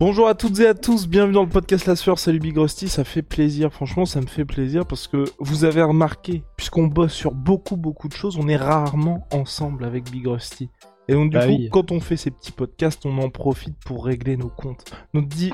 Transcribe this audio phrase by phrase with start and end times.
[0.00, 2.88] Bonjour à toutes et à tous, bienvenue dans le podcast La Sueur, salut Big Rusty,
[2.88, 7.12] ça fait plaisir, franchement ça me fait plaisir parce que vous avez remarqué, puisqu'on bosse
[7.12, 10.70] sur beaucoup beaucoup de choses, on est rarement ensemble avec Big Rusty.
[11.08, 11.68] Et donc du Bah coup, oui.
[11.70, 14.84] quand on fait ces petits podcasts, on en profite pour régler nos comptes.
[15.12, 15.52] Donc, dit...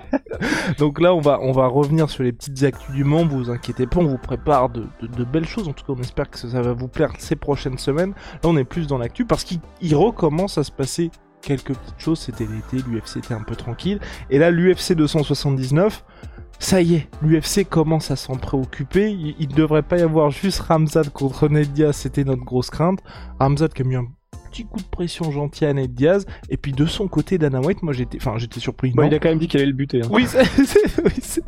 [0.78, 3.86] donc là, on va, on va revenir sur les petites actus du monde, vous inquiétez
[3.88, 6.38] pas, on vous prépare de, de- de belles choses, en tout cas on espère que
[6.38, 8.14] ça, va vous plaire ces prochaines semaines.
[8.34, 11.10] Là on est plus dans l'actu parce qu'il il recommence à se passer
[11.42, 14.00] quelques petites choses, c'était l'été, l'UFC était un peu tranquille,
[14.30, 16.04] et là l'UFC 279...
[16.58, 19.10] Ça y est, l'UFC commence à s'en préoccuper.
[19.10, 23.00] Il, il devrait pas y avoir juste Ramzad contre Ned Diaz, c'était notre grosse crainte.
[23.40, 24.06] Ramzad qui a mis un
[24.52, 27.82] petit coup de pression gentil à Ned Diaz, et puis de son côté Dana White,
[27.82, 28.90] moi j'étais, enfin j'étais surpris.
[28.90, 29.08] Bon, non.
[29.08, 30.02] il a quand même dit qu'il allait le buter.
[30.02, 30.08] hein.
[30.10, 31.42] Oui, c'est- c'est- oui, c'est-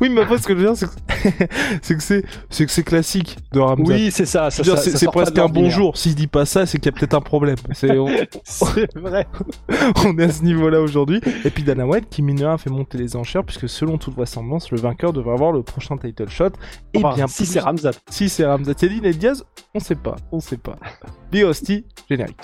[0.00, 1.44] oui, mais après ce que je veux dire, c'est que
[1.82, 3.86] c'est que c'est c'est que c'est classique de Ramzad.
[3.86, 4.50] Oui, c'est ça.
[4.50, 5.96] Ça, ça- c'est c'est presque un bonjour.
[5.96, 7.56] S'il dit pas ça, c'est qu'il y a peut-être un problème.
[7.72, 8.06] C'est on,
[8.44, 9.26] C'est vrai.
[10.04, 11.20] on est à ce niveau-là aujourd'hui.
[11.44, 14.70] Et puis Dana White qui mine a fait monter les enchères puisque selon toute vraisemblance,
[14.70, 16.50] le vainqueur devrait avoir le prochain title shot.
[16.94, 17.90] Et Enfin, bien si plus- c'est Ramzat.
[18.08, 20.76] si c'est Ramzat Yadin et Diaz, on sait pas, on sait pas.
[21.32, 22.35] Big Hostie, générique.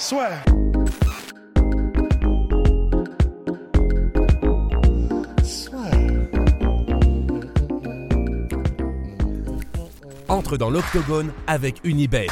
[10.29, 12.29] Entre dans l'octogone avec Unibet.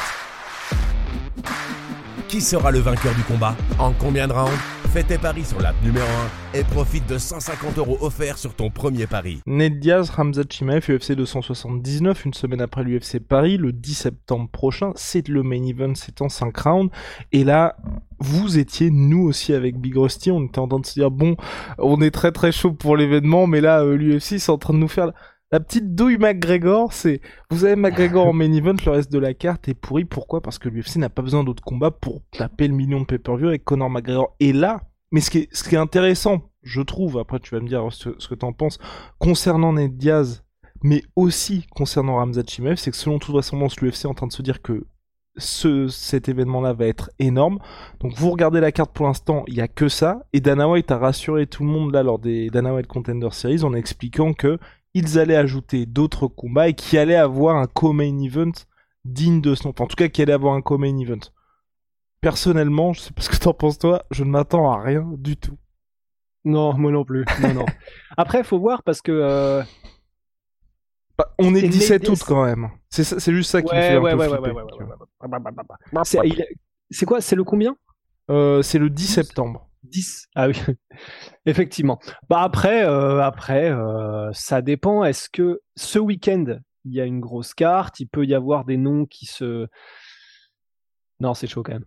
[2.28, 3.55] Qui sera le vainqueur du combat?
[3.78, 4.79] En combien de rounds?
[4.92, 6.05] Fais tes paris sur l'app numéro
[6.52, 9.41] 1 et profite de 150 euros offerts sur ton premier pari.
[9.47, 14.91] Ned Diaz, Ramzat Chimaev, UFC 279, une semaine après l'UFC Paris, le 10 septembre prochain.
[14.97, 16.92] C'est le main event, c'est en 5 rounds.
[17.31, 17.76] Et là,
[18.19, 21.37] vous étiez, nous aussi avec Big Rusty, on était en train de se dire, bon,
[21.78, 24.78] on est très très chaud pour l'événement, mais là, euh, l'UFC, c'est en train de
[24.81, 25.12] nous faire
[25.53, 26.93] la, petite douille McGregor.
[26.93, 27.20] C'est,
[27.50, 30.04] vous avez McGregor en main event, le reste de la carte est pourri.
[30.04, 30.41] Pourquoi?
[30.41, 33.64] Parce que l'UFC n'a pas besoin d'autres combats pour taper le million de pay-per-view avec
[33.64, 34.34] Conor McGregor.
[34.41, 38.10] Et là, mais ce qui est, intéressant, je trouve, après tu vas me dire ce,
[38.10, 38.78] que t'en penses,
[39.19, 40.44] concernant Ned Diaz,
[40.82, 44.32] mais aussi concernant Ramzat Chimaev, c'est que selon toute vraisemblance, l'UFC est en train de
[44.32, 44.87] se dire que
[45.37, 47.59] ce, cet événement-là va être énorme.
[48.00, 50.26] Donc vous regardez la carte pour l'instant, il y a que ça.
[50.32, 53.65] Et Dana White a rassuré tout le monde là lors des Dana White Contender Series
[53.65, 54.59] en expliquant que
[54.94, 58.53] ils allaient ajouter d'autres combats et qu'il allait avoir un co-main event
[59.04, 59.75] digne de ce nom.
[59.78, 61.20] En tout cas, qu'il allait avoir un co-main event.
[62.20, 65.36] Personnellement, je sais pas ce que t'en penses toi, je ne m'attends à rien du
[65.36, 65.56] tout.
[66.44, 67.25] Non, moi non plus.
[67.42, 67.66] Non, non.
[68.16, 69.12] Après, faut voir parce que.
[69.12, 69.62] euh,
[71.19, 72.70] Bah, on est le 17 Ned août quand même.
[72.88, 74.53] C'est juste ça qui me fait un peu flipper,
[76.91, 77.76] C'est quoi C'est le combien?
[78.31, 79.69] Euh, c'est le 10 septembre.
[79.82, 80.28] 10.
[80.34, 80.54] Ah oui,
[81.47, 81.98] effectivement.
[82.28, 83.72] Bah après, euh, après,
[84.32, 85.04] ça dépend.
[85.04, 87.98] Est-ce que ce week-end il y a une grosse carte?
[88.00, 89.66] Il peut y avoir des noms qui se.
[91.19, 91.84] Non, c'est chaud quand même.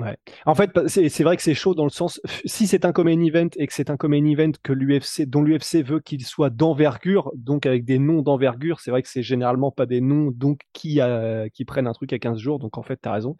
[0.00, 0.16] Ouais.
[0.44, 2.20] En fait, c'est vrai que c'est chaud dans le sens.
[2.44, 5.84] Si c'est un common event et que c'est un common event que l'UFC, dont l'UFC
[5.84, 9.86] veut qu'il soit d'envergure, donc avec des noms d'envergure, c'est vrai que c'est généralement pas
[9.86, 12.58] des noms donc qui euh, qui prennent un truc à 15 jours.
[12.58, 13.36] Donc en fait, t'as raison.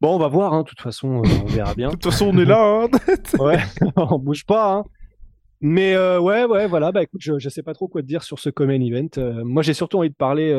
[0.00, 0.54] Bon, on va voir.
[0.54, 1.88] Hein, de toute façon, euh, on verra bien.
[1.90, 2.60] De toute façon, on est là.
[2.84, 2.88] hein.
[3.38, 3.58] Ouais,
[3.96, 4.72] on bouge pas.
[4.74, 4.84] Hein.
[5.60, 6.90] Mais euh, ouais, ouais, voilà.
[6.90, 9.06] Bah écoute, je, je sais pas trop quoi te dire sur ce common event.
[9.18, 10.52] Euh, moi, j'ai surtout envie de parler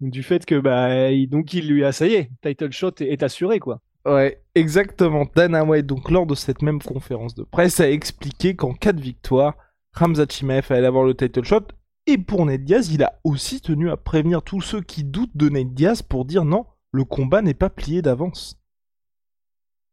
[0.00, 3.06] du fait que bah il- donc il lui a ça y est, title shot est,
[3.12, 3.80] est assuré quoi.
[4.06, 5.26] Ouais, exactement.
[5.34, 9.00] Dana White, donc lors de cette même conférence de presse, a expliqué qu'en cas de
[9.00, 9.56] victoire,
[9.94, 11.66] Ramzat Chimaev allait avoir le title shot.
[12.06, 15.48] Et pour Ned Diaz, il a aussi tenu à prévenir tous ceux qui doutent de
[15.48, 18.60] Ned Diaz pour dire non, le combat n'est pas plié d'avance.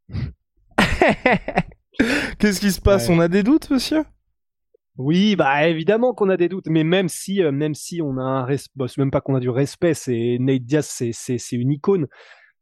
[2.38, 3.08] Qu'est-ce qui se passe?
[3.08, 3.16] Ouais.
[3.16, 4.04] On a des doutes, monsieur?
[4.96, 8.22] Oui, bah évidemment qu'on a des doutes, mais même si, euh, même si on a
[8.22, 12.06] un respect, c'est même pas qu'on a du respect, c'est Nate Diaz, c'est une icône.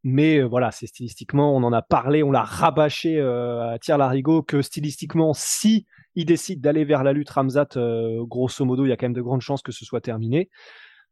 [0.04, 3.98] Mais euh, voilà, c'est stylistiquement, on en a parlé, on l'a rabâché euh, à tir
[3.98, 8.88] larigot que stylistiquement, si il décide d'aller vers la lutte Ramzat, euh, grosso modo, il
[8.88, 10.50] y a quand même de grandes chances que ce soit terminé.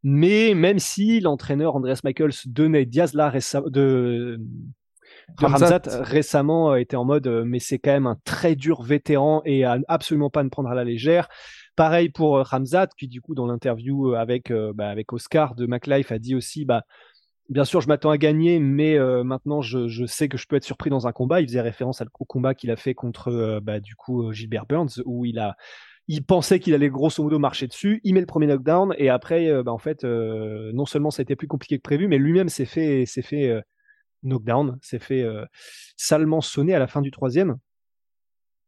[0.02, 3.30] Mais même si l'entraîneur Andreas Michaels de Nate Diaz là
[3.66, 4.40] de
[5.38, 5.82] de Ramzat.
[6.00, 10.30] Récemment était en mode mais c'est quand même un très dur vétéran et à absolument
[10.30, 11.28] pas ne prendre à la légère.
[11.76, 16.18] Pareil pour Ramzat qui du coup dans l'interview avec bah, avec Oscar de MacLife a
[16.18, 16.84] dit aussi bah
[17.50, 20.56] bien sûr, je m'attends à gagner, mais euh, maintenant, je, je, sais que je peux
[20.56, 21.40] être surpris dans un combat.
[21.40, 25.02] Il faisait référence au combat qu'il a fait contre, euh, bah, du coup, Gilbert Burns,
[25.04, 25.56] où il a,
[26.06, 28.00] il pensait qu'il allait grosso modo marcher dessus.
[28.04, 31.36] Il met le premier knockdown et après, bah, en fait, non seulement ça a été
[31.36, 33.62] plus compliqué que prévu, mais lui-même s'est fait, s'est fait
[34.22, 35.24] knockdown, s'est fait
[35.96, 37.58] salement sonner à la fin du troisième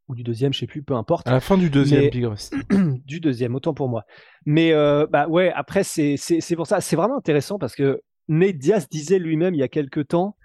[0.08, 1.26] ou du deuxième, je sais plus, peu importe.
[1.26, 2.10] À la fin du deuxième,
[3.04, 4.04] du deuxième, autant pour moi.
[4.46, 4.72] Mais
[5.10, 9.18] bah ouais, après c'est c'est pour ça, c'est vraiment intéressant parce que Nate Diaz disait
[9.18, 10.36] lui-même il y a quelques temps,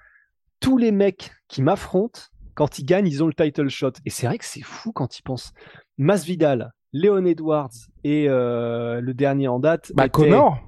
[0.60, 2.22] tous les mecs qui m'affrontent,
[2.56, 3.92] quand ils gagnent, ils ont le title shot.
[4.06, 5.54] Et c'est vrai que c'est fou quand ils pensent.
[5.98, 7.70] Masvidal, Léon Edwards
[8.04, 9.92] et le dernier en date.
[9.94, 10.60] Bah Connor.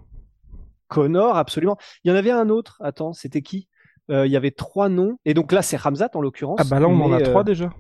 [0.88, 1.78] Connor, absolument.
[2.04, 2.78] Il y en avait un autre.
[2.84, 3.68] Attends, c'était qui?
[4.10, 5.18] Il y avait trois noms.
[5.26, 6.60] Et donc là, c'est Ramzat en l'occurrence.
[6.62, 7.72] Ah bah là, on en a trois déjà.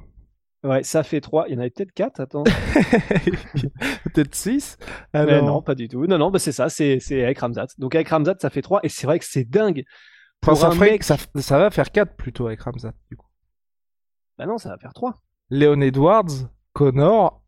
[0.63, 1.47] Ouais, ça fait 3.
[1.47, 2.43] Il y en avait peut-être 4, attends.
[4.13, 4.77] peut-être 6
[5.13, 5.45] Alors...
[5.45, 6.05] Non, pas du tout.
[6.05, 7.67] Non, non, bah c'est ça, c'est avec Ramzat.
[7.77, 8.81] Donc avec Ramzat, ça fait 3.
[8.83, 9.85] Et c'est vrai que c'est dingue.
[10.41, 11.03] Pour ça, mec...
[11.03, 13.27] ça, ça, va faire 4 plutôt avec Ramzat, du coup.
[14.37, 15.15] Bah non, ça va faire 3.
[15.49, 17.41] Léon Edwards, Connor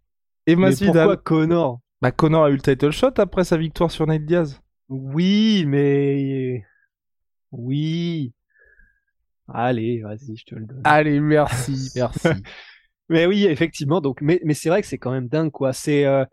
[0.48, 0.94] et Masvidal.
[0.94, 1.80] Pourquoi Connor?
[2.02, 4.62] Bah Connor a eu le title shot après sa victoire sur Nate Diaz.
[4.90, 6.66] Oui, mais...
[7.52, 8.34] Oui.
[9.48, 10.82] Allez, vas-y, je te le donne.
[10.84, 12.30] Allez, merci, merci.
[13.12, 14.00] Mais oui, effectivement.
[14.00, 15.74] Donc, mais, mais c'est vrai que c'est quand même dingue, quoi.
[15.74, 16.26] C'est euh,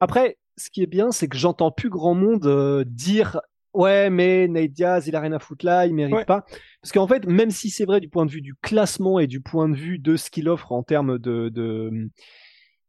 [0.00, 3.40] après, ce qui est bien, c'est que j'entends plus grand monde euh, dire
[3.72, 6.44] ouais, mais Nate Diaz, il a rien à foutre là, il mérite pas.
[6.82, 9.40] Parce qu'en fait, même si c'est vrai du point de vue du classement et du
[9.40, 12.10] point de vue de ce qu'il offre en termes de, de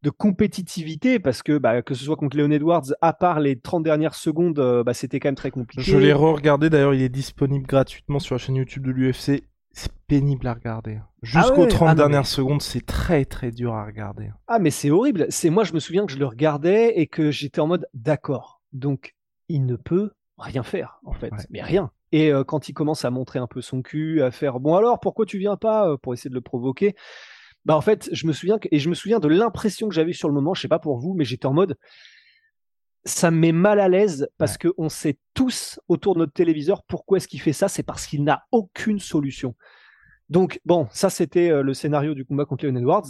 [0.04, 3.84] de compétitivité parce que bah, que ce soit contre Leon Edwards, à part les 30
[3.84, 5.84] dernières secondes, euh, bah, c'était quand même très compliqué.
[5.84, 9.92] Je l'ai re-regardé d'ailleurs, il est disponible gratuitement sur la chaîne YouTube de l'UFC c'est
[10.08, 11.00] pénible à regarder.
[11.22, 14.32] Jusqu'aux 30 ah dernières secondes, c'est très très dur à regarder.
[14.48, 15.28] Ah mais c'est horrible.
[15.30, 18.62] C'est moi je me souviens que je le regardais et que j'étais en mode d'accord.
[18.74, 19.16] Donc
[19.48, 21.92] il ne peut rien faire en fait, mais rien.
[22.12, 25.00] Et euh, quand il commence à montrer un peu son cul, à faire bon alors
[25.00, 26.96] pourquoi tu viens pas euh, pour essayer de le provoquer,
[27.64, 30.14] bah en fait je me souviens que, et je me souviens de l'impression que j'avais
[30.14, 30.54] sur le moment.
[30.54, 31.78] Je sais pas pour vous, mais j'étais en mode
[33.04, 36.84] ça me met mal à l'aise parce que qu'on sait tous autour de notre téléviseur
[36.84, 37.68] pourquoi est-ce qu'il fait ça.
[37.68, 39.56] C'est parce qu'il n'a aucune solution.
[40.30, 43.08] Donc, bon, ça, c'était euh, le scénario du combat contre Leon Edwards.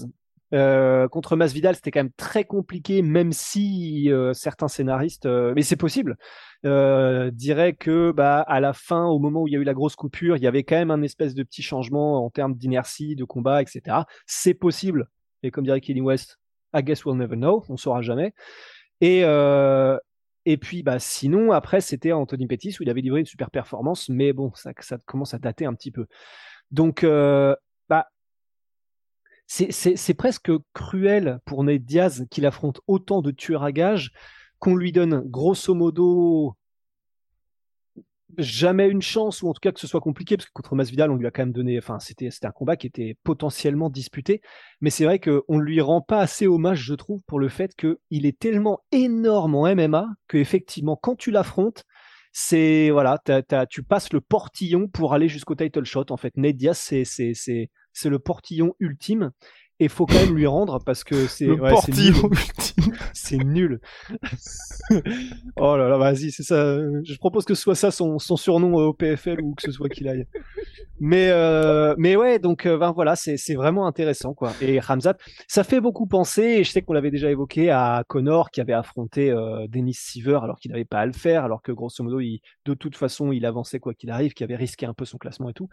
[0.53, 5.77] Euh, contre Masvidal, c'était quand même très compliqué, même si euh, certains scénaristes, mais c'est
[5.77, 6.17] possible,
[6.63, 9.95] diraient que bah, à la fin, au moment où il y a eu la grosse
[9.95, 13.23] coupure, il y avait quand même un espèce de petit changement en termes d'inertie, de
[13.23, 13.99] combat, etc.
[14.25, 15.07] C'est possible.
[15.43, 16.37] Et comme dirait Kenny West,
[16.73, 18.33] I guess we'll never know, on saura jamais.
[19.01, 19.97] Et, euh,
[20.45, 24.09] et puis, bah, sinon, après, c'était Anthony Pettis où il avait livré une super performance,
[24.09, 24.73] mais bon, ça,
[25.05, 26.05] commence à dater un petit peu.
[26.71, 27.55] Donc, euh,
[27.89, 28.07] bah,
[29.47, 34.11] c'est presque cruel pour Nate Diaz qu'il affronte autant de tueurs à gages
[34.59, 36.55] qu'on lui donne grosso modo
[38.37, 41.11] jamais une chance, ou en tout cas que ce soit compliqué, parce que contre Masvidal,
[41.11, 44.41] on lui a quand même donné, enfin, c'était, un combat qui était potentiellement disputé,
[44.81, 47.75] mais c'est vrai qu'on ne lui rend pas assez hommage, je trouve, pour le fait
[47.75, 51.85] qu'il est tellement énorme en MMA que effectivement, quand tu l'affrontes,
[52.33, 53.21] c'est voilà,
[53.69, 56.05] tu passes le portillon pour aller jusqu'au title shot.
[56.11, 59.31] En fait, Ned Diaz, c'est le portillon ultime
[59.81, 61.73] et faut quand même lui rendre parce que c'est ouais,
[63.43, 63.79] nul.
[65.55, 66.77] oh là là, vas-y, c'est ça.
[67.03, 69.89] Je propose que ce soit ça son, son surnom au PFL ou que ce soit
[69.89, 70.27] qu'il aille.
[70.99, 74.53] Mais euh, mais ouais, donc euh, ben voilà, c'est vraiment intéressant quoi.
[74.61, 75.15] Et Ramzat,
[75.47, 76.43] ça fait beaucoup penser.
[76.43, 80.41] Et je sais qu'on l'avait déjà évoqué à Connor qui avait affronté euh, Dennis Siever
[80.43, 83.31] alors qu'il n'avait pas à le faire, alors que grosso modo, il, de toute façon,
[83.31, 85.69] il avançait quoi qu'il arrive, qui avait risqué un peu son classement et tout.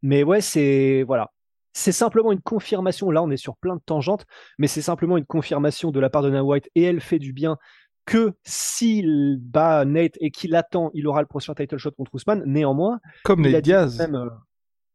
[0.00, 1.32] Mais ouais, c'est voilà,
[1.76, 3.10] c'est simplement une confirmation.
[3.10, 4.24] Là, on est sur plein de tangentes,
[4.56, 7.34] mais c'est simplement une confirmation de la part de Dana White et elle fait du
[7.34, 7.58] bien
[8.06, 12.42] que s'il bat Nate et qu'il attend, il aura le prochain title shot contre Ousmane.
[12.46, 14.00] Néanmoins, comme Nate Diaz.
[14.00, 14.30] Euh,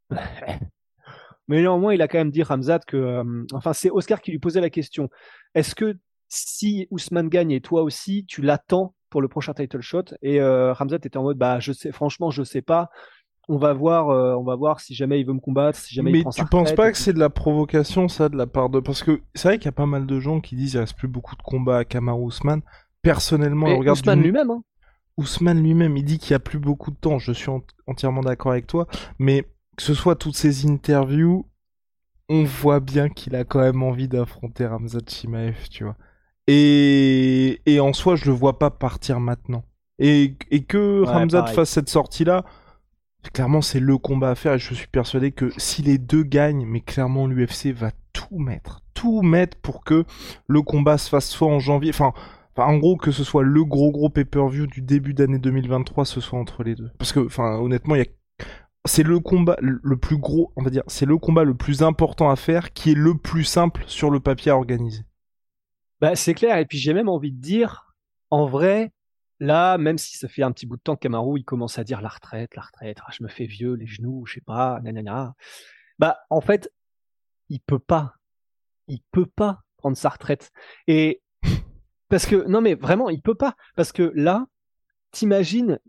[1.47, 4.39] mais néanmoins, il a quand même dit Ramzat que, euh, enfin, c'est Oscar qui lui
[4.39, 5.07] posait la question.
[5.53, 10.05] Est-ce que si Ousmane gagne et toi aussi, tu l'attends pour le prochain title shot?
[10.23, 12.89] Et euh, Ramzat était en mode, bah, je sais, franchement, je sais pas
[13.51, 16.10] on va voir, euh, on va voir si jamais il veut me combattre, si jamais
[16.10, 18.70] mais il prend tu penses pas que c'est de la provocation ça de la part
[18.70, 20.79] de parce que c'est vrai qu'il y a pas mal de gens qui disent il
[20.79, 22.62] reste plus beaucoup de combats à Kamaru Ousmane.
[23.01, 24.51] Personnellement, mais regarde Ousmane lui-même.
[24.51, 24.63] Hein.
[25.17, 27.20] Ousmane lui-même, il dit qu'il y a plus beaucoup de temps.
[27.20, 27.51] Je suis
[27.88, 28.88] entièrement d'accord avec toi,
[29.20, 29.43] mais
[29.75, 31.46] que ce soit toutes ces interviews,
[32.29, 35.98] on voit bien qu'il a quand même envie d'affronter Ramzat Chimaev, tu vois.
[36.48, 37.60] Et...
[37.65, 39.63] et en soi, je le vois pas partir maintenant.
[40.00, 42.46] Et, et que Ramzat fasse cette sortie-là,
[43.34, 46.66] Clairement, c'est le combat à faire et je suis persuadé que si les deux gagnent,
[46.66, 50.06] mais clairement l'UFC va tout mettre, tout mettre pour que
[50.48, 52.13] le combat se fasse soit en janvier, enfin
[52.58, 56.38] en gros, que ce soit le gros gros pay-per-view du début d'année 2023, ce soit
[56.38, 56.92] entre les deux.
[56.98, 58.46] Parce que, enfin, honnêtement, il y a
[58.86, 62.32] c'est le combat le plus gros, on va dire, c'est le combat le plus important
[62.32, 65.04] à faire, qui est le plus simple sur le papier à organiser.
[66.00, 66.58] Bah, c'est clair.
[66.58, 67.94] Et puis j'ai même envie de dire,
[68.32, 68.92] en vrai,
[69.41, 71.07] là, même si ça fait un petit bout de temps que
[71.38, 74.25] il commence à dire la retraite, la retraite, ah, je me fais vieux, les genoux,
[74.25, 75.33] je sais pas, nanana.
[76.00, 76.71] Bah, en fait,
[77.50, 78.13] il peut pas.
[78.88, 80.51] Il peut pas prendre sa retraite.
[80.88, 81.21] Et
[82.07, 83.55] parce que, non mais vraiment, il peut pas.
[83.75, 84.45] Parce que là,
[85.12, 85.79] t'imagines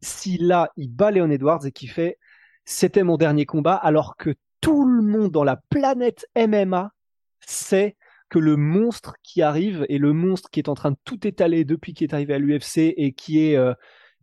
[0.00, 2.18] si là, il bat Léon Edwards et qu'il fait
[2.64, 6.92] c'était mon dernier combat, alors que tout le monde dans la planète MMA
[7.40, 7.96] sait
[8.32, 11.66] que le monstre qui arrive et le monstre qui est en train de tout étaler
[11.66, 13.74] depuis qu'il est arrivé à l'UFC et qui est euh,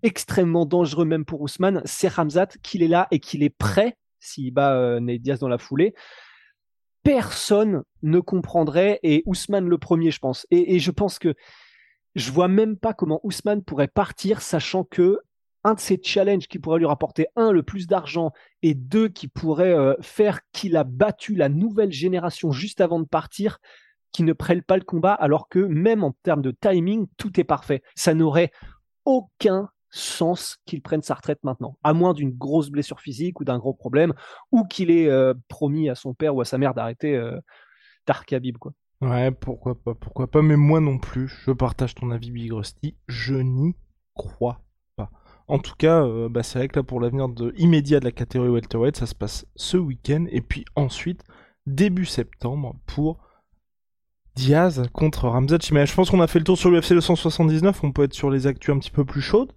[0.02, 4.52] extrêmement dangereux même pour Ousmane, c'est Ramzat, qu'il est là et qu'il est prêt s'il
[4.52, 5.94] bat euh, Diaz dans la foulée.
[7.04, 10.48] Personne ne comprendrait et Ousmane le premier, je pense.
[10.50, 11.36] Et, et je pense que
[12.16, 15.20] je vois même pas comment Ousmane pourrait partir, sachant que
[15.64, 18.32] un de ces challenges qui pourrait lui rapporter un le plus d'argent
[18.64, 23.06] et deux qui pourrait euh, faire qu'il a battu la nouvelle génération juste avant de
[23.06, 23.60] partir,
[24.12, 27.44] qui ne prennent pas le combat, alors que même en termes de timing, tout est
[27.44, 27.82] parfait.
[27.96, 28.52] Ça n'aurait
[29.06, 33.58] aucun sens qu'il prenne sa retraite maintenant, à moins d'une grosse blessure physique ou d'un
[33.58, 34.14] gros problème,
[34.52, 37.40] ou qu'il ait euh, promis à son père ou à sa mère d'arrêter euh,
[38.60, 38.72] quoi.
[39.02, 42.98] Ouais, pourquoi pas, pourquoi pas, mais moi non plus, je partage ton avis Big Rusty,
[43.08, 43.76] je n'y
[44.14, 44.62] crois
[45.50, 48.52] en tout cas, euh, bah, c'est vrai que là, pour l'avenir immédiat de la catégorie
[48.52, 50.26] welterweight, ça se passe ce week-end.
[50.30, 51.24] Et puis ensuite,
[51.66, 53.18] début septembre, pour
[54.40, 57.84] Diaz contre Ramzat Mais Je pense qu'on a fait le tour sur l'UFC 279.
[57.84, 59.52] On peut être sur les actus un petit peu plus chaudes.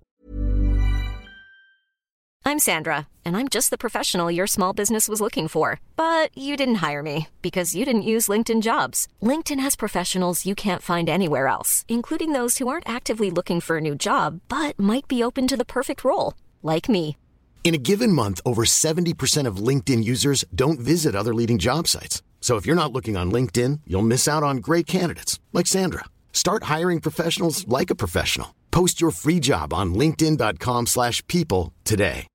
[2.44, 5.78] I'm Sandra, and I'm just the professional your small business was looking for.
[5.96, 9.06] But you didn't hire me because you didn't use LinkedIn jobs.
[9.22, 13.76] LinkedIn has professionals you can't find anywhere else, including those who aren't actively looking for
[13.76, 17.16] a new job but might be open to the perfect role, like me.
[17.62, 22.22] In a given month, over 70% of LinkedIn users don't visit other leading job sites.
[22.42, 26.04] So if you're not looking on LinkedIn, you'll miss out on great candidates like Sandra.
[26.32, 28.48] Start hiring professionals like a professional.
[28.72, 32.26] Post your free job on linkedin.com/people today.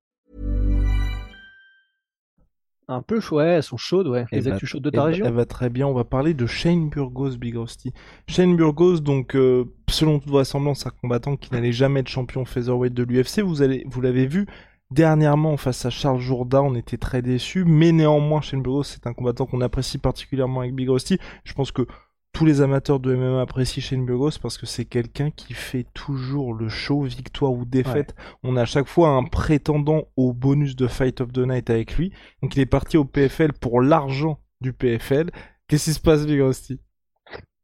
[2.90, 4.26] Un peu chouette, elles sont chaudes, ouais.
[4.32, 5.26] Les actus chaudes de ta région.
[5.26, 5.88] Elle va très bien.
[5.88, 7.92] On va parler de Shane Burgos, Big Rusty.
[8.30, 12.94] Shane Burgos, donc, euh, selon toute vraisemblance, un combattant qui n'allait jamais être champion featherweight
[12.94, 13.42] de l'UFC.
[13.42, 14.46] Vous allez, vous l'avez vu.
[14.90, 19.14] Dernièrement, face à Charles Jourdain, on était très déçus, mais néanmoins, Shane Burgos, c'est un
[19.14, 21.20] combattant qu'on apprécie particulièrement avec Big Rusty.
[21.44, 21.86] Je pense que
[22.32, 26.54] tous les amateurs de MMA apprécient Shane Burgos parce que c'est quelqu'un qui fait toujours
[26.54, 28.16] le show, victoire ou défaite.
[28.44, 31.98] On a à chaque fois un prétendant au bonus de Fight of the Night avec
[31.98, 32.14] lui.
[32.42, 35.32] Donc il est parti au PFL pour l'argent du PFL.
[35.68, 36.80] Qu'est-ce qui se passe, Big Rusty?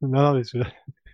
[0.02, 0.42] Non, mais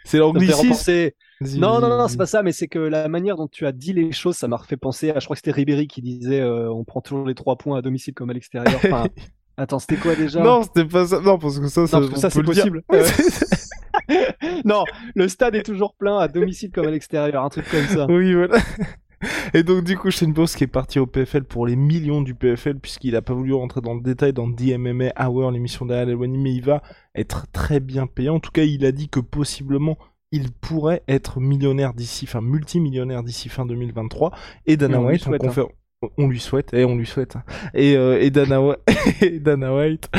[0.05, 1.11] c'est l'anglicisme.
[1.41, 3.93] Non, non, non, c'est pas ça, mais c'est que la manière dont tu as dit
[3.93, 6.69] les choses, ça m'a refait penser à, je crois que c'était Ribéry qui disait euh,
[6.71, 8.79] on prend toujours les trois points à domicile comme à l'extérieur.
[9.57, 10.41] Attends, c'était quoi déjà?
[10.41, 11.19] Non, c'était pas ça.
[11.21, 12.81] Non, parce que ça, ça, ça c'est possible.
[14.65, 14.83] non,
[15.15, 18.05] le stade est toujours plein à domicile comme à l'extérieur, un truc comme ça.
[18.09, 18.57] Oui, voilà.
[19.53, 22.35] Et donc du coup, Shane Boss qui est parti au PFL pour les millions du
[22.35, 26.53] PFL puisqu'il a pas voulu rentrer dans le détail dans DMMA Hour, l'émission d'Al mais
[26.53, 26.81] il va
[27.15, 28.29] être très bien payé.
[28.29, 29.97] En tout cas, il a dit que possiblement
[30.31, 34.31] il pourrait être millionnaire d'ici, enfin multimillionnaire d'ici fin 2023.
[34.65, 35.71] Et Dana White en, conférence
[36.17, 37.35] on lui souhaite, et on lui souhaite.
[37.35, 37.43] Hein.
[37.73, 40.09] Et, euh, et, Dana, White,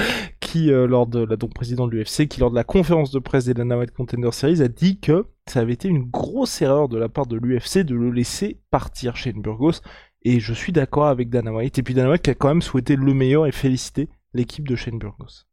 [0.40, 3.18] qui euh, lors de la donc président de l'UFC, qui lors de la conférence de
[3.18, 6.88] presse des Dana White Contender Series a dit que ça avait été une grosse erreur
[6.88, 9.80] de la part de l'UFC de le laisser partir chez Burgos.
[10.22, 11.78] Et je suis d'accord avec Dana White.
[11.78, 14.76] Et puis Dana White qui a quand même souhaité le meilleur et félicité l'équipe de
[14.76, 15.46] Shane Burgos.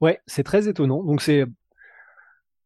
[0.00, 1.04] Ouais, c'est très étonnant.
[1.04, 1.44] Donc c'est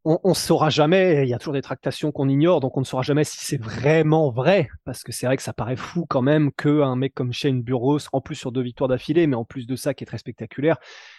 [0.05, 2.87] on ne saura jamais, il y a toujours des tractations qu'on ignore, donc on ne
[2.87, 6.23] saura jamais si c'est vraiment vrai, parce que c'est vrai que ça paraît fou quand
[6.23, 9.67] même qu'un mec comme Shane Burgos, en plus sur deux victoires d'affilée, mais en plus
[9.67, 10.79] de ça qui est très spectaculaire,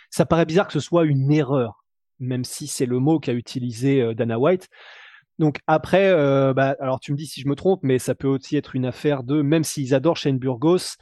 [0.09, 1.85] ça paraît bizarre que ce soit une erreur,
[2.19, 4.67] même si c'est le mot qu'a utilisé euh, Dana White.
[5.37, 8.27] Donc après, euh, bah, alors tu me dis si je me trompe, mais ça peut
[8.27, 10.97] aussi être une affaire de, même s'ils adorent Shane Burgos,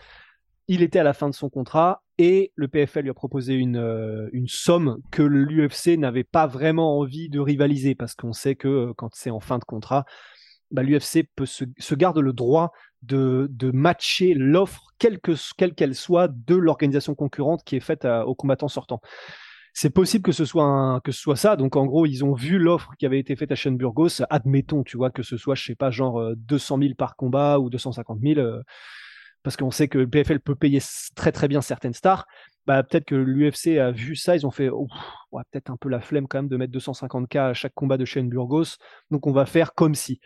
[0.69, 3.77] il était à la fin de son contrat et le PFL lui a proposé une,
[3.77, 8.93] euh, somme que l'UFC n'avait pas vraiment envie de rivaliser parce qu'on sait que euh,
[8.95, 10.05] quand c'est en fin de contrat,
[10.69, 12.71] bah, l'UFC se, se, garde le droit
[13.01, 19.01] de, matcher l'offre, quelle qu'elle soit, de l'organisation concurrente qui est faite aux combattants sortants.
[19.73, 21.55] C'est possible que ce soit que ce soit ça.
[21.55, 24.21] Donc en gros, ils ont vu l'offre qui avait été faite à Sean Burgos.
[24.29, 27.59] Admettons, tu vois, que ce soit, je sais pas, genre 200 euh, 000 par combat
[27.59, 28.61] ou 250 000
[29.43, 30.79] parce qu'on sait que le PFL peut payer
[31.15, 32.25] très très bien certaines stars,
[32.67, 36.27] bah, peut-être que l'UFC a vu ça, ils ont fait peut-être un peu la flemme
[36.27, 38.77] quand même de mettre 250K à chaque combat de Shane Burgos,
[39.11, 40.19] donc on va faire comme si.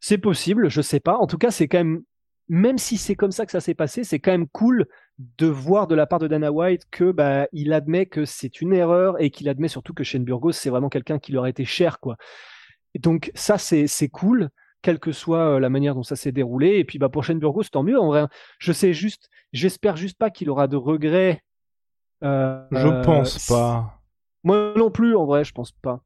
[0.00, 1.16] C'est possible, je sais pas.
[1.16, 2.02] En tout cas, c'est quand même,
[2.48, 4.86] même si c'est comme ça que ça s'est passé, c'est quand même cool
[5.38, 8.74] de voir de la part de Dana White que bah, il admet que c'est une
[8.74, 11.64] erreur et qu'il admet surtout que Shane Burgos, c'est vraiment quelqu'un qui leur a été
[11.64, 12.16] cher, quoi.
[12.98, 14.50] Donc ça, c'est cool
[14.86, 16.76] quelle que soit euh, la manière dont ça s'est déroulé.
[16.76, 17.98] Et puis bah, pour Burgos, tant mieux.
[17.98, 18.26] En vrai,
[18.60, 21.42] je sais juste, j'espère juste pas qu'il aura de regrets.
[22.22, 24.00] Euh, je pense pas.
[24.44, 26.04] Moi non plus, en vrai, je pense pas.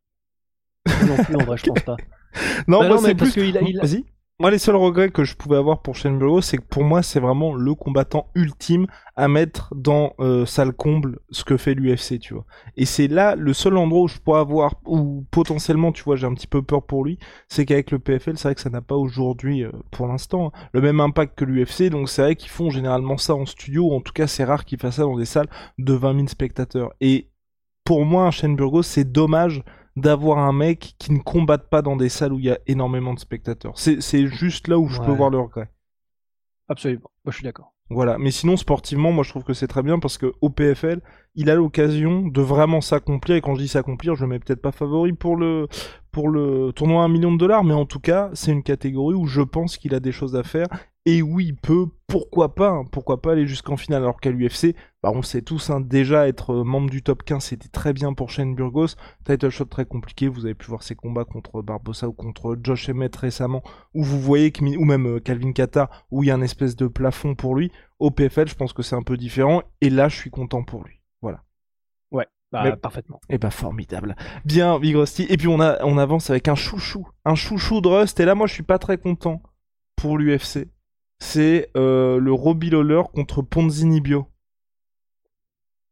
[0.87, 1.97] Moi non plus, en vrai, je pense pas.
[2.69, 3.33] non, bah c'est plus.
[3.33, 4.05] qu'il il...
[4.41, 7.03] Moi, les seuls regrets que je pouvais avoir pour Shane Burgos, c'est que pour moi,
[7.03, 12.19] c'est vraiment le combattant ultime à mettre dans euh, salle comble ce que fait l'UFC,
[12.19, 12.47] tu vois.
[12.79, 16.27] Et c'est là le seul endroit où je pourrais avoir, ou potentiellement, tu vois, j'ai
[16.27, 17.19] un petit peu peur pour lui,
[17.51, 20.69] c'est qu'avec le PFL, c'est vrai que ça n'a pas aujourd'hui, euh, pour l'instant, hein,
[20.73, 21.91] le même impact que l'UFC.
[21.91, 24.65] Donc c'est vrai qu'ils font généralement ça en studio, ou en tout cas, c'est rare
[24.65, 26.95] qu'ils fassent ça dans des salles de 20 000 spectateurs.
[27.03, 27.29] Et
[27.85, 29.63] pour moi, Shane Burgos, c'est dommage
[30.01, 33.15] d'avoir un mec qui ne combatte pas dans des salles où il y a énormément
[33.15, 33.75] de spectateurs.
[33.77, 35.71] C'est juste là où je peux voir le regret.
[36.69, 37.75] Absolument, moi je suis d'accord.
[37.93, 41.01] Voilà, mais sinon sportivement, moi je trouve que c'est très bien parce que au PFL,
[41.35, 44.63] il a l'occasion de vraiment s'accomplir et quand je dis s'accomplir, je le mets peut-être
[44.63, 45.67] pas favori pour le
[46.13, 49.17] pour le tournoi à un million de dollars, mais en tout cas, c'est une catégorie
[49.17, 50.69] où je pense qu'il a des choses à faire
[51.07, 54.03] et oui, il peut, pourquoi pas, hein, pourquoi pas aller jusqu'en finale.
[54.03, 57.43] Alors qu'à l'UFC, bah on sait tous, hein, déjà être euh, membre du top 15,
[57.43, 58.89] c'était très bien pour Shane Burgos.
[59.25, 62.91] Title shot très compliqué, vous avez pu voir ses combats contre Barbosa ou contre Josh
[62.91, 63.63] Emmett récemment,
[63.95, 66.77] où vous voyez, que, ou même euh, Calvin Kata, où il y a un espèce
[66.77, 67.73] de plafond pour lui.
[67.99, 70.85] Au PFL, je pense que c'est un peu différent, et là, je suis content pour
[70.85, 71.01] lui.
[71.23, 71.45] Voilà.
[72.11, 73.21] Ouais, bah, parfaitement.
[73.31, 74.17] Et eh bah formidable.
[74.45, 75.25] Bien, Big Rusty.
[75.31, 78.35] Et puis on, a, on avance avec un chouchou, un chouchou de Rust, et là,
[78.35, 79.41] moi, je suis pas très content
[79.97, 80.69] pour l'UFC
[81.21, 84.27] c'est euh, le Robbie Lawler contre Ponzini Bio.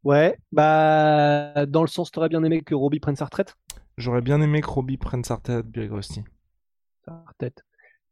[0.04, 3.56] Ouais, bah dans le sens, t'aurais bien aimé que Robbie prenne sa retraite?
[3.98, 6.22] J'aurais bien aimé que Robbie prenne sa retraite, Big Rusty.
[7.04, 7.64] Sa retraite.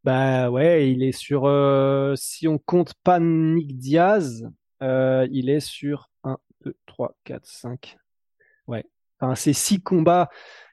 [0.05, 1.47] Bah ouais, il est sur.
[1.47, 4.49] Euh, si on compte pas Nick Diaz,
[4.83, 7.97] euh, il est sur 1, 2, 3, 4, 5.
[8.67, 8.85] Ouais.
[9.19, 10.29] Enfin, c'est 6 combats,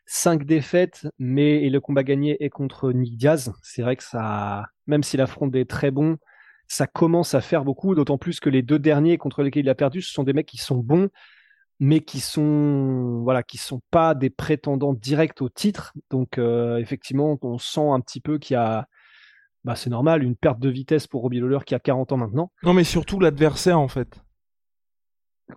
[0.06, 3.54] 5 défaites, mais et le combat gagné est contre Nick Diaz.
[3.62, 4.66] C'est vrai que ça.
[4.88, 6.18] Même si l'affront est très bon,
[6.74, 9.76] ça commence à faire beaucoup, d'autant plus que les deux derniers contre lesquels il a
[9.76, 11.10] perdu, ce sont des mecs qui sont bons,
[11.80, 15.94] mais qui sont voilà, qui sont pas des prétendants directs au titre.
[16.10, 18.88] Donc euh, effectivement, on sent un petit peu qu'il y a
[19.64, 22.52] bah, c'est normal, une perte de vitesse pour Robbie Lawler qui a 40 ans maintenant.
[22.64, 24.22] Non, mais surtout l'adversaire en fait.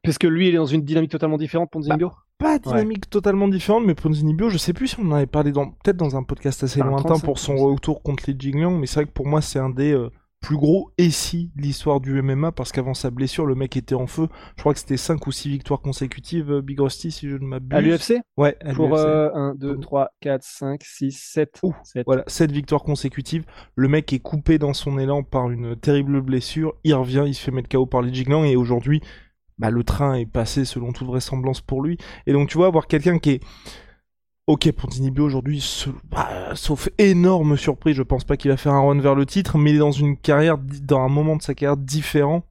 [0.03, 3.49] Parce que lui, il est dans une dynamique totalement différente, Ponzinibio bah, Pas dynamique totalement
[3.49, 6.23] différente, mais Ponzinibio, je sais plus si on en avait parlé dans peut-être dans un
[6.23, 9.41] podcast assez lointain pour son retour contre les Jingliang, mais c'est vrai que pour moi,
[9.41, 10.11] c'est un des euh,
[10.47, 14.07] plus gros et si l'histoire du MMA parce qu'avant sa blessure le mec était en
[14.07, 14.29] feu.
[14.55, 17.45] Je crois que c'était 5 ou 6 victoires consécutives euh, Big Rusty si je ne
[17.45, 17.77] m'abuse.
[17.77, 21.63] À l'UFC ouais pour 1 2 3 4 5 6 7
[22.07, 23.45] voilà 7 victoires consécutives.
[23.75, 26.75] Le mec est coupé dans son élan par une terrible blessure.
[26.85, 29.01] Il revient il se fait mettre KO par les Jiglang et aujourd'hui
[29.59, 31.99] bah, le train est passé selon toute vraisemblance pour lui.
[32.29, 33.41] Et donc tu vois avoir quelqu'un qui est
[34.47, 39.01] Ok, Pontinibio aujourd'hui, bah, sauf énorme surprise, je pense pas qu'il va faire un run
[39.01, 41.77] vers le titre, mais il est dans une carrière, dans un moment de sa carrière
[41.77, 42.45] différent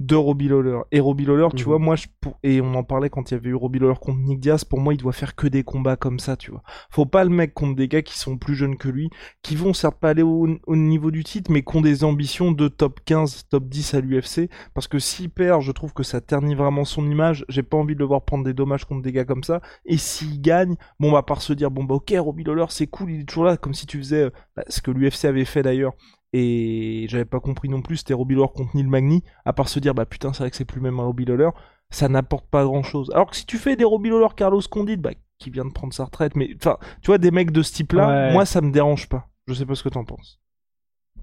[0.00, 0.80] de Robbie Lawler.
[0.92, 1.68] Et Robbie Lawler, tu mhm.
[1.68, 2.06] vois, moi, je,
[2.44, 4.80] et on en parlait quand il y avait eu Robbie Lawler contre Nick Diaz, pour
[4.80, 6.62] moi, il doit faire que des combats comme ça, tu vois.
[6.90, 9.10] Faut pas le mec contre des gars qui sont plus jeunes que lui,
[9.42, 12.68] qui vont certes pas aller au, niveau du titre, mais qui ont des ambitions de
[12.68, 16.54] top 15, top 10 à l'UFC, parce que s'il perd, je trouve que ça ternit
[16.54, 19.24] vraiment son image, j'ai pas envie de le voir prendre des dommages contre des gars
[19.24, 22.66] comme ça, et s'il gagne, bon, bah, par se dire, bon, bah, ok, Robbie Lawler,
[22.68, 25.44] c'est cool, il est toujours là, comme si tu faisais, bah, ce que l'UFC avait
[25.44, 25.94] fait d'ailleurs,
[26.32, 29.80] et j'avais pas compris non plus c'était Robbie Lawler contre Neil Magny à part se
[29.80, 31.50] dire bah putain c'est vrai que c'est plus même un Robbie Lawler
[31.90, 34.96] ça n'apporte pas grand chose alors que si tu fais des Robbie Lawler Carlos Condit
[34.96, 37.72] bah qui vient de prendre sa retraite mais enfin tu vois des mecs de ce
[37.72, 39.28] type là moi ça me dérange pas.
[39.46, 40.40] Je sais pas ce que t'en penses.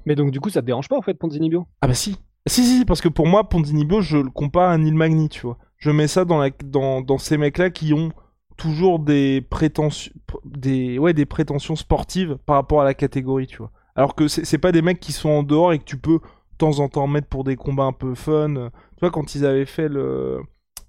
[0.06, 2.18] Mais donc du coup ça te dérange pas en fait Ponzinibio ah bah si.
[2.48, 5.58] Si si parce que pour moi Ponzinibio je le compare à Neil Magny tu vois.
[5.78, 8.12] Je mets ça dans la dans, dans ces mecs là qui ont
[8.58, 10.14] toujours des prétentions
[10.46, 14.58] des ouais des prétentions sportives par rapport à la catégorie tu vois alors que c'est
[14.58, 17.08] pas des mecs qui sont en dehors et que tu peux de temps en temps
[17.08, 18.72] mettre pour des combats un peu fun.
[18.98, 20.42] Tu vois, quand ils avaient fait le.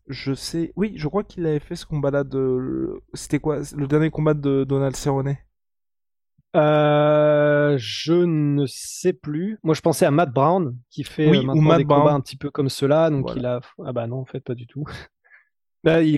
[0.09, 0.73] Je sais.
[0.77, 3.01] Oui, je crois qu'il avait fait ce combat-là de.
[3.14, 5.37] C'était quoi Le dernier combat de Donald Cerrone?
[6.57, 9.59] Euh, je ne sais plus.
[9.62, 12.37] Moi, je pensais à Matt Brown qui fait oui, ou Matt des combats un petit
[12.37, 13.11] peu comme cela.
[13.11, 13.61] Donc, il a.
[13.85, 14.85] Ah bah non, en fait, pas du tout.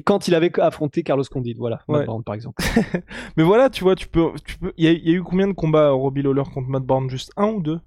[0.05, 2.63] Quand il avait affronté Carlos Condit, voilà, Matt Brown par exemple.
[3.37, 4.73] Mais voilà, tu vois, tu peux, tu peux.
[4.79, 7.11] Il y, a eu combien de combats Robbie Lawler contre Matt Brown?
[7.11, 7.81] Juste un ou deux?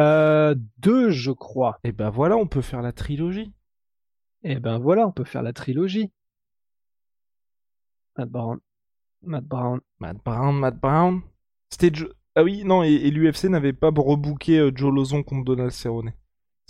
[0.00, 1.78] Euh, Deux, je crois.
[1.84, 3.52] Et ben voilà, on peut faire la trilogie.
[4.44, 6.10] Eh ben voilà, on peut faire la trilogie.
[8.16, 8.58] Matt Brown.
[9.22, 9.80] Matt Brown.
[9.98, 11.20] Matt Brown, Matt Brown.
[11.70, 11.92] C'était
[12.34, 16.12] Ah oui, non, et, l'UFC n'avait pas rebooké euh, Joe Lozon contre Donald Cerrone.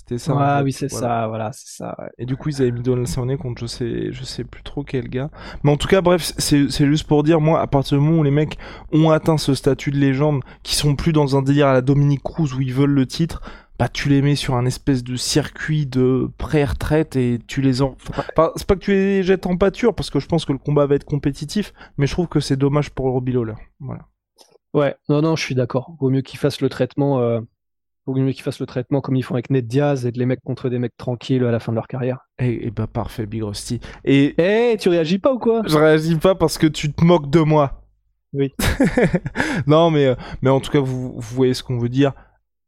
[0.09, 0.35] C'était ça.
[0.39, 1.95] Ah oui, c'est ça, voilà, c'est ça.
[2.17, 4.83] Et du coup, ils avaient mis Donald Cerrone contre je sais, je sais plus trop
[4.83, 5.29] quel gars.
[5.63, 8.23] Mais en tout cas, bref, c'est juste pour dire, moi, à partir du moment où
[8.23, 8.57] les mecs
[8.91, 12.23] ont atteint ce statut de légende, qui sont plus dans un délire à la Dominique
[12.23, 13.43] Cruz où ils veulent le titre,
[13.79, 17.95] bah tu les mets sur un espèce de circuit de pré-retraite et tu les en...
[18.57, 20.87] c'est pas que tu les jettes en pâture parce que je pense que le combat
[20.87, 23.55] va être compétitif, mais je trouve que c'est dommage pour Robbie Lawler.
[23.79, 24.07] Voilà.
[24.73, 25.95] Ouais, non, non, je suis d'accord.
[26.01, 27.41] Vaut mieux qu'ils fassent le traitement, euh...
[28.13, 30.27] vaut mieux qu'ils fassent le traitement comme ils font avec Ned Diaz et de les
[30.27, 32.27] mecs contre des mecs tranquilles à la fin de leur carrière.
[32.39, 33.81] Eh, eh bah parfait, Big Rusty.
[34.05, 35.63] Et eh, tu réagis pas ou quoi?
[35.67, 37.83] Je réagis pas parce que tu te moques de moi.
[38.33, 38.53] Oui.
[39.67, 42.13] non, mais euh, mais en tout cas, vous, vous voyez ce qu'on veut dire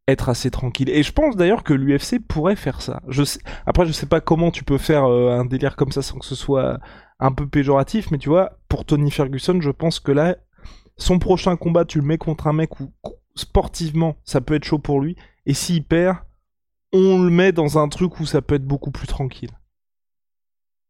[0.09, 0.90] être assez tranquille.
[0.90, 3.00] Et je pense d'ailleurs que l'UFC pourrait faire ça.
[3.09, 3.40] Je sais...
[3.66, 6.26] Après, je sais pas comment tu peux faire euh, un délire comme ça sans que
[6.26, 6.81] ce soit
[7.20, 10.37] un peu péjoratif, mais tu vois, pour Tony Ferguson, je pense que là,
[10.96, 12.90] son prochain combat, tu le mets contre un mec où
[13.34, 15.16] sportivement, ça peut être chaud pour lui.
[15.46, 16.18] Et s'il perd,
[16.92, 19.50] on le met dans un truc où ça peut être beaucoup plus tranquille.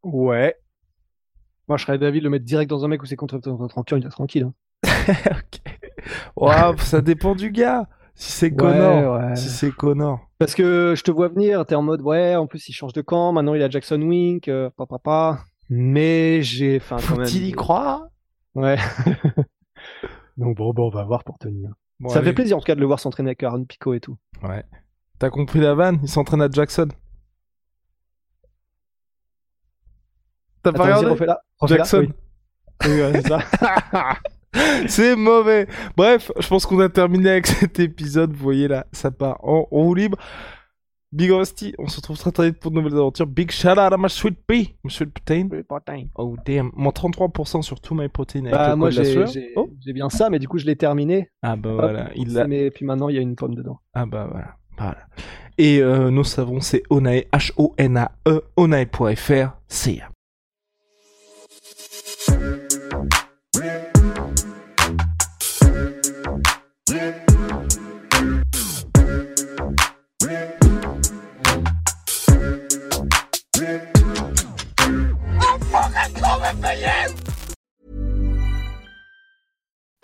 [0.02, 0.56] Ouais.
[1.68, 3.98] Moi, je serais d'avis de le mettre direct dans un mec où c'est contre tranquille,
[4.00, 4.50] il est tranquille.
[4.84, 5.14] Hein.
[6.36, 6.78] ok.
[6.78, 7.88] ça dépend du gars.
[8.14, 10.20] Si c'est Connor, si c'est Connor.
[10.38, 13.00] Parce que je te vois venir, t'es en mode ouais, en plus il change de
[13.00, 15.38] camp, maintenant il a Jackson Wink, euh, papa,
[15.70, 17.26] Mais j'ai, enfin quand même.
[17.26, 18.08] Tu y crois
[18.54, 18.76] Ouais.
[20.36, 21.70] Donc bon, bon, on va voir pour tenir.
[22.08, 24.16] Ça fait plaisir en tout cas de le voir s'entraîner avec Aaron Pico et tout.
[24.42, 24.64] Ouais.
[25.18, 26.88] T'as compris la vanne Il s'entraîne à Jackson.
[30.62, 31.40] T'as pas regardé là.
[31.66, 32.08] Jackson.
[32.86, 33.12] Oui.
[34.88, 35.68] C'est mauvais.
[35.96, 38.32] Bref, je pense qu'on a terminé avec cet épisode.
[38.32, 40.18] Vous voyez là, ça part en roue libre.
[41.12, 43.26] Big Rusty, on se retrouve très très vite pour de nouvelles aventures.
[43.26, 45.10] Big shout out à ma sweet pea, ma sweet
[45.66, 46.04] protein.
[46.14, 49.24] Oh damn, moins 33% sur tout my protein avec bah, moi j'ai
[49.56, 49.68] oh.
[49.86, 51.28] bien ça, mais du coup je l'ai terminé.
[51.42, 52.46] Ah bah voilà, il a...
[52.46, 53.80] Mais puis maintenant il y a une pomme dedans.
[53.92, 54.98] Ah bah voilà, voilà.
[55.58, 60.00] Et euh, nos savons c'est Onae, H-O-N-A-E, onae.fr, c'est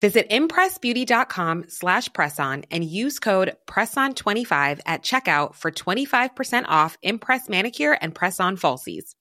[0.00, 7.98] Visit impressbeauty.com slash presson and use code PRESSON25 at checkout for 25% off Impress Manicure
[8.00, 9.14] and Press-On Falsies.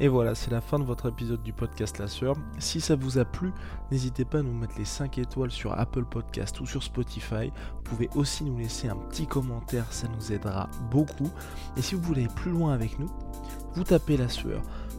[0.00, 2.34] Et voilà, c'est la fin de votre épisode du podcast La Sœur.
[2.58, 3.52] Si ça vous a plu,
[3.90, 7.52] n'hésitez pas à nous mettre les 5 étoiles sur Apple Podcast ou sur Spotify.
[7.76, 11.30] Vous pouvez aussi nous laisser un petit commentaire, ça nous aidera beaucoup.
[11.76, 13.10] Et si vous voulez aller plus loin avec nous,
[13.74, 14.62] vous tapez La Sueur